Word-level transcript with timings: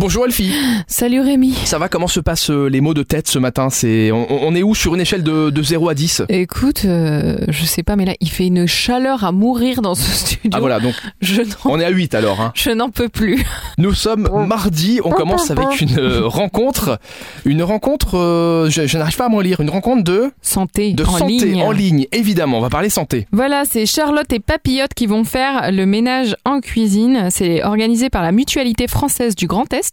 Bonjour 0.00 0.24
Elfie. 0.24 0.50
Salut 0.86 1.20
Rémi. 1.20 1.52
Ça 1.66 1.78
va 1.78 1.90
Comment 1.90 2.08
se 2.08 2.20
passent 2.20 2.48
euh, 2.48 2.68
les 2.70 2.80
mots 2.80 2.94
de 2.94 3.02
tête 3.02 3.28
ce 3.28 3.38
matin? 3.38 3.68
C'est 3.68 4.10
on, 4.10 4.26
on 4.30 4.54
est 4.54 4.62
où 4.62 4.74
sur 4.74 4.94
une 4.94 5.02
échelle 5.02 5.22
de, 5.22 5.50
de 5.50 5.62
0 5.62 5.90
à 5.90 5.94
10 5.94 6.22
Écoute, 6.30 6.86
euh, 6.86 7.36
je 7.48 7.64
sais 7.66 7.82
pas, 7.82 7.96
mais 7.96 8.06
là, 8.06 8.14
il 8.20 8.30
fait 8.30 8.46
une 8.46 8.66
chaleur 8.66 9.24
à 9.24 9.30
mourir 9.30 9.82
dans 9.82 9.94
ce 9.94 10.10
studio. 10.10 10.52
Ah 10.54 10.60
voilà, 10.60 10.80
donc 10.80 10.94
Je 11.20 11.42
on 11.66 11.78
est 11.78 11.84
à 11.84 11.90
8 11.90 12.14
alors. 12.14 12.40
Hein. 12.40 12.52
je 12.54 12.70
n'en 12.70 12.88
peux 12.88 13.10
plus. 13.10 13.44
Nous 13.76 13.92
sommes 13.92 14.26
mardi, 14.46 15.00
on 15.04 15.10
commence 15.10 15.50
avec 15.50 15.82
une 15.82 15.98
euh, 15.98 16.22
rencontre. 16.26 16.98
Une 17.44 17.62
rencontre, 17.62 18.16
euh, 18.16 18.70
je, 18.70 18.86
je 18.86 18.96
n'arrive 18.96 19.18
pas 19.18 19.26
à 19.26 19.28
m'en 19.28 19.40
lire, 19.40 19.60
une 19.60 19.68
rencontre 19.68 20.02
de, 20.02 20.30
Santé 20.40 20.94
de 20.94 21.04
en 21.04 21.18
santé 21.18 21.44
ligne. 21.44 21.62
en 21.62 21.72
ligne, 21.72 22.06
évidemment. 22.12 22.56
On 22.56 22.62
va 22.62 22.70
parler 22.70 22.88
santé. 22.88 23.26
Voilà, 23.32 23.64
c'est 23.70 23.84
Charlotte 23.84 24.32
et 24.32 24.40
Papillote 24.40 24.94
qui 24.94 25.06
vont 25.06 25.24
faire 25.24 25.70
le 25.70 25.84
ménage 25.84 26.36
en 26.46 26.60
cuisine. 26.60 27.28
C'est 27.30 27.62
organisé 27.64 28.08
par 28.08 28.22
la 28.22 28.32
Mutualité 28.32 28.88
française 28.88 29.34
du 29.34 29.46
Grand 29.46 29.70
Est. 29.74 29.89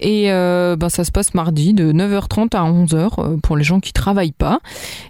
Et 0.00 0.30
euh, 0.32 0.76
ben, 0.76 0.88
ça 0.88 1.04
se 1.04 1.10
passe 1.12 1.34
mardi 1.34 1.74
de 1.74 1.92
9h30 1.92 2.56
à 2.56 2.62
11h 2.70 2.94
euh, 3.18 3.36
pour 3.42 3.56
les 3.56 3.64
gens 3.64 3.80
qui 3.80 3.92
travaillent 3.92 4.32
pas, 4.32 4.60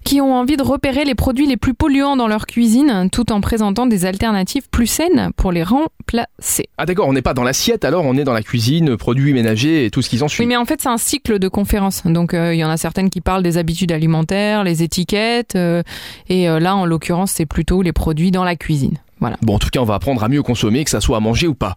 qui 0.05 0.21
ont 0.21 0.35
envie 0.35 0.57
de 0.57 0.63
repérer 0.63 1.05
les 1.05 1.15
produits 1.15 1.47
les 1.47 1.57
plus 1.57 1.75
polluants 1.75 2.17
dans 2.17 2.29
leur 2.29 2.47
cuisine 2.47 3.09
tout 3.11 3.33
en 3.33 3.41
présentant 3.41 3.87
des 3.87 4.05
alternatives 4.07 4.69
plus 4.71 4.87
saines 4.87 5.31
pour 5.37 5.53
les 5.53 5.63
remplacer. 5.63 6.69
Ah 6.79 6.87
d'accord, 6.87 7.09
on 7.09 7.13
n'est 7.13 7.23
pas 7.23 7.35
dans 7.35 7.45
l'assiette 7.45 7.85
alors, 7.85 8.05
on 8.05 8.17
est 8.17 8.25
dans 8.25 8.33
la 8.33 8.43
cuisine, 8.43 8.97
produits 8.97 9.33
ménagers 9.33 9.85
et 9.87 9.91
tout 9.91 10.03
ce 10.03 10.11
qui 10.11 10.19
s'en 10.19 10.27
Oui, 10.27 10.31
suit. 10.31 10.47
mais 10.47 10.57
en 10.57 10.65
fait, 10.65 10.81
c'est 10.83 10.89
un 10.89 10.99
cycle 10.99 11.39
de 11.39 11.49
conférences. 11.49 12.03
Donc, 12.05 12.35
euh, 12.35 12.55
il 12.55 12.59
y 12.59 12.65
en 12.65 12.71
a 12.71 12.77
certaines 12.77 13.11
qui 13.11 13.21
parlent 13.21 13.43
des 13.43 13.59
habitudes 13.59 13.93
alimentaires, 13.93 14.65
les 14.65 14.83
étiquettes. 14.83 15.57
euh, 15.57 15.83
et 16.29 16.47
là, 16.47 16.75
en 16.77 16.85
l'occurrence, 16.87 17.33
c'est 17.33 17.47
plutôt 17.47 17.83
les 17.83 17.93
produits 17.93 18.31
dans 18.31 18.45
la 18.45 18.57
cuisine. 18.57 18.99
Voilà. 19.21 19.37
Bon, 19.43 19.57
en 19.57 19.59
tout 19.59 19.69
cas, 19.71 19.81
on 19.81 19.85
va 19.85 19.95
apprendre 19.95 20.23
à 20.25 20.29
mieux 20.29 20.43
consommer, 20.43 20.83
que 20.85 20.91
ça 20.91 21.01
soit 21.01 21.17
à 21.17 21.21
manger 21.21 21.47
ou 21.47 21.55
pas. 21.55 21.75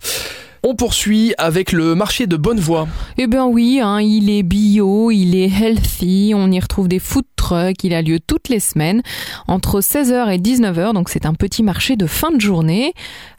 On 0.65 0.75
poursuit 0.75 1.33
avec 1.37 1.73
le 1.73 1.93
marché 1.93 2.25
de 2.25 2.37
Bonnevoie. 2.37 2.87
Eh 3.17 3.27
bien 3.27 3.45
oui, 3.45 3.81
hein, 3.83 3.99
il 3.99 4.29
est 4.29 4.43
bio, 4.43 5.11
il 5.11 5.35
est 5.35 5.49
healthy, 5.49 6.31
on 6.33 6.49
y 6.51 6.59
retrouve 6.61 6.87
des 6.87 6.99
food 6.99 7.25
trucks, 7.35 7.83
il 7.83 7.93
a 7.93 8.01
lieu 8.01 8.21
toutes 8.25 8.47
les 8.47 8.61
semaines 8.61 9.01
entre 9.49 9.81
16h 9.81 10.33
et 10.33 10.37
19h, 10.37 10.93
donc 10.93 11.09
c'est 11.09 11.25
un 11.25 11.33
petit 11.33 11.63
marché 11.63 11.97
de 11.97 12.05
fin 12.05 12.31
de 12.31 12.39
journée 12.39 12.93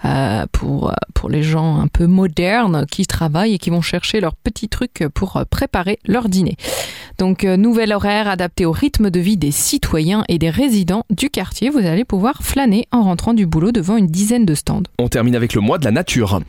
euh, 0.05 0.45
pour, 0.53 0.93
pour 1.15 1.31
les 1.31 1.43
gens 1.43 1.81
un 1.81 1.89
peu 1.89 2.07
modernes 2.07 2.85
qui 2.91 3.07
travaillent 3.07 3.55
et 3.55 3.59
qui 3.59 3.71
vont 3.71 3.81
chercher 3.81 4.21
leurs 4.21 4.37
petits 4.37 4.69
trucs 4.69 5.05
pour 5.15 5.43
préparer 5.49 5.99
leur 6.05 6.29
dîner. 6.29 6.59
Donc 7.19 7.45
euh, 7.45 7.57
nouvel 7.57 7.93
horaire 7.93 8.29
adapté 8.29 8.67
au 8.67 8.73
rythme 8.73 9.11
de 9.11 9.21
vie 9.21 9.37
des 9.37 9.51
citoyens 9.51 10.25
et 10.29 10.39
des 10.39 10.51
résidents 10.51 11.05
du 11.11 11.31
quartier, 11.31 11.71
vous 11.71 11.79
allez 11.79 12.05
pouvoir 12.05 12.43
flâner 12.43 12.87
en 12.93 13.03
rentrant 13.03 13.35
du 13.35 13.47
boulot 13.47 13.73
devant 13.73 13.97
une 13.97 14.07
dizaine 14.07 14.45
de 14.45 14.55
stands. 14.55 14.83
On 14.99 15.09
termine 15.09 15.37
avec 15.37 15.55
le 15.55 15.61
mois 15.61 15.79
de 15.79 15.85
la 15.85 15.91
nature. 15.91 16.41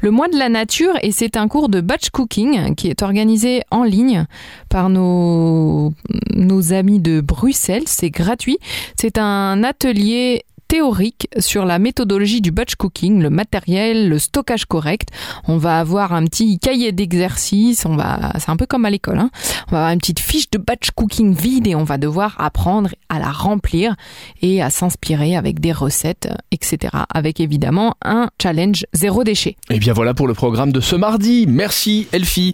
Le 0.00 0.10
mois 0.10 0.28
de 0.28 0.36
la 0.36 0.48
nature 0.48 0.94
et 1.02 1.12
c'est 1.12 1.36
un 1.36 1.48
cours 1.48 1.68
de 1.68 1.80
batch 1.80 2.10
cooking 2.10 2.74
qui 2.74 2.88
est 2.88 3.02
organisé 3.02 3.62
en 3.70 3.84
ligne 3.84 4.26
par 4.68 4.88
nos, 4.88 5.92
nos 6.34 6.72
amis 6.72 7.00
de 7.00 7.20
Bruxelles. 7.20 7.84
C'est 7.86 8.10
gratuit. 8.10 8.58
C'est 8.96 9.18
un 9.18 9.62
atelier 9.64 10.44
théorique 10.70 11.26
sur 11.40 11.64
la 11.64 11.80
méthodologie 11.80 12.40
du 12.40 12.52
batch 12.52 12.76
cooking, 12.76 13.20
le 13.20 13.28
matériel, 13.28 14.08
le 14.08 14.20
stockage 14.20 14.66
correct. 14.66 15.08
On 15.48 15.56
va 15.56 15.80
avoir 15.80 16.12
un 16.12 16.24
petit 16.26 16.60
cahier 16.60 16.92
d'exercice, 16.92 17.84
on 17.84 17.96
va, 17.96 18.32
c'est 18.38 18.50
un 18.50 18.56
peu 18.56 18.66
comme 18.66 18.84
à 18.84 18.90
l'école, 18.90 19.18
hein. 19.18 19.30
on 19.66 19.72
va 19.72 19.78
avoir 19.78 19.92
une 19.92 19.98
petite 19.98 20.20
fiche 20.20 20.48
de 20.48 20.58
batch 20.58 20.92
cooking 20.92 21.34
vide 21.34 21.66
et 21.66 21.74
on 21.74 21.82
va 21.82 21.98
devoir 21.98 22.36
apprendre 22.38 22.90
à 23.08 23.18
la 23.18 23.32
remplir 23.32 23.96
et 24.42 24.62
à 24.62 24.70
s'inspirer 24.70 25.34
avec 25.34 25.58
des 25.58 25.72
recettes, 25.72 26.28
etc. 26.52 26.92
Avec 27.12 27.40
évidemment 27.40 27.96
un 28.04 28.30
challenge 28.40 28.86
zéro 28.92 29.24
déchet. 29.24 29.56
Et 29.70 29.80
bien 29.80 29.92
voilà 29.92 30.14
pour 30.14 30.28
le 30.28 30.34
programme 30.34 30.70
de 30.70 30.80
ce 30.80 30.94
mardi. 30.94 31.46
Merci 31.48 32.06
Elfie. 32.12 32.52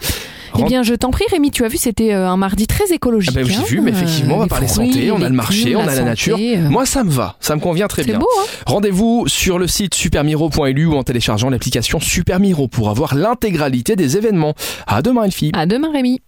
Eh 0.58 0.64
bien, 0.64 0.82
je 0.82 0.94
t'en 0.94 1.10
prie, 1.10 1.24
Rémi, 1.30 1.50
tu 1.50 1.64
as 1.64 1.68
vu, 1.68 1.76
c'était 1.76 2.12
euh, 2.14 2.28
un 2.28 2.36
mardi 2.36 2.66
très 2.66 2.92
écologique. 2.92 3.32
Ah 3.34 3.40
ben, 3.40 3.46
j'ai 3.46 3.56
hein, 3.56 3.62
vu, 3.66 3.80
mais 3.80 3.90
effectivement, 3.90 4.36
on 4.36 4.38
va 4.40 4.46
parler 4.46 4.66
fruits, 4.68 4.92
santé, 4.92 5.10
on 5.10 5.20
a 5.22 5.28
le 5.28 5.34
marché, 5.34 5.76
on 5.76 5.80
a 5.86 5.94
la 5.94 6.02
nature. 6.02 6.38
euh, 6.40 6.68
Moi, 6.68 6.86
ça 6.86 7.04
me 7.04 7.10
va, 7.10 7.36
ça 7.40 7.54
me 7.56 7.60
convient 7.60 7.86
très 7.88 8.04
bien. 8.04 8.18
hein 8.18 8.44
Rendez-vous 8.66 9.24
sur 9.28 9.58
le 9.58 9.66
site 9.66 9.94
supermiro.lu 9.94 10.86
ou 10.86 10.94
en 10.96 11.02
téléchargeant 11.02 11.50
l'application 11.50 12.00
Supermiro 12.00 12.68
pour 12.68 12.90
avoir 12.90 13.14
l'intégralité 13.14 13.96
des 13.96 14.16
événements. 14.16 14.54
À 14.86 15.02
demain, 15.02 15.24
Elfie. 15.24 15.50
À 15.54 15.66
demain, 15.66 15.90
Rémi. 15.92 16.20